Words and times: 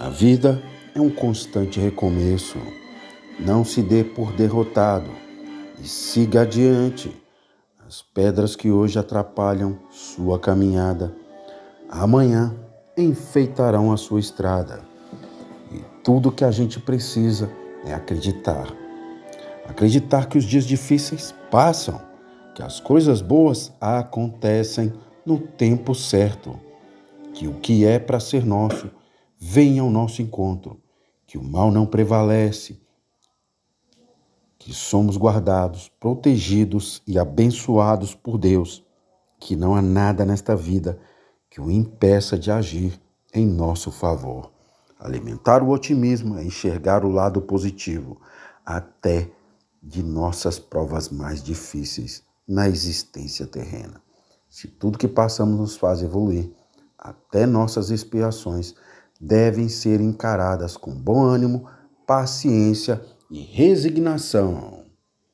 A 0.00 0.08
vida 0.10 0.62
é 0.94 1.00
um 1.00 1.10
constante 1.10 1.80
recomeço. 1.80 2.56
Não 3.40 3.64
se 3.64 3.82
dê 3.82 4.04
por 4.04 4.32
derrotado 4.32 5.10
e 5.82 5.88
siga 5.88 6.42
adiante. 6.42 7.10
As 7.84 8.00
pedras 8.00 8.54
que 8.54 8.70
hoje 8.70 8.96
atrapalham 8.96 9.76
sua 9.90 10.38
caminhada, 10.38 11.12
amanhã 11.90 12.54
enfeitarão 12.96 13.90
a 13.90 13.96
sua 13.96 14.20
estrada. 14.20 14.82
E 15.72 15.82
tudo 16.04 16.30
que 16.30 16.44
a 16.44 16.52
gente 16.52 16.78
precisa 16.78 17.50
é 17.84 17.92
acreditar. 17.92 18.72
Acreditar 19.68 20.28
que 20.28 20.38
os 20.38 20.44
dias 20.44 20.64
difíceis 20.64 21.34
passam, 21.50 22.00
que 22.54 22.62
as 22.62 22.78
coisas 22.78 23.20
boas 23.20 23.72
acontecem 23.80 24.92
no 25.26 25.40
tempo 25.40 25.92
certo, 25.92 26.54
que 27.34 27.48
o 27.48 27.54
que 27.54 27.84
é 27.84 27.98
para 27.98 28.20
ser 28.20 28.46
nosso 28.46 28.88
venha 29.38 29.82
ao 29.82 29.90
nosso 29.90 30.20
encontro, 30.20 30.80
que 31.26 31.38
o 31.38 31.42
mal 31.42 31.70
não 31.70 31.86
prevalece, 31.86 32.80
que 34.58 34.72
somos 34.74 35.16
guardados, 35.16 35.90
protegidos 36.00 37.02
e 37.06 37.18
abençoados 37.18 38.14
por 38.14 38.36
Deus, 38.36 38.84
que 39.38 39.54
não 39.54 39.74
há 39.74 39.80
nada 39.80 40.24
nesta 40.24 40.56
vida 40.56 40.98
que 41.48 41.60
o 41.60 41.70
impeça 41.70 42.38
de 42.38 42.50
agir 42.50 43.00
em 43.32 43.46
nosso 43.46 43.90
favor. 43.90 44.50
Alimentar 44.98 45.62
o 45.62 45.70
otimismo 45.70 46.36
é 46.36 46.44
enxergar 46.44 47.04
o 47.04 47.10
lado 47.10 47.40
positivo, 47.40 48.20
até 48.66 49.30
de 49.82 50.02
nossas 50.02 50.58
provas 50.58 51.08
mais 51.08 51.42
difíceis 51.42 52.24
na 52.46 52.68
existência 52.68 53.46
terrena. 53.46 54.02
Se 54.50 54.66
tudo 54.66 54.98
que 54.98 55.06
passamos 55.06 55.58
nos 55.58 55.76
faz 55.76 56.02
evoluir, 56.02 56.50
até 56.98 57.46
nossas 57.46 57.90
expiações 57.90 58.74
devem 59.20 59.68
ser 59.68 60.00
encaradas 60.00 60.76
com 60.76 60.94
bom 60.94 61.22
ânimo, 61.22 61.68
paciência 62.06 63.00
e 63.30 63.40
resignação. 63.40 64.87